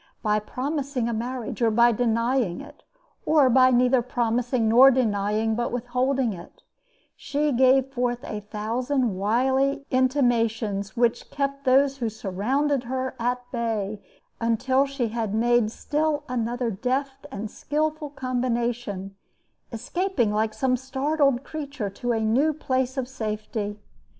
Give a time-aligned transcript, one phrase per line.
[0.23, 2.81] By promising a marriage or by denying it,
[3.23, 6.63] or by neither promising nor denying but withholding it,
[7.15, 14.01] she gave forth a thousand wily intimations which kept those who surrounded her at bay
[14.39, 19.15] until she had made still another deft and skilful combination,
[19.71, 23.77] escaping like some startled creature to a new place of safety.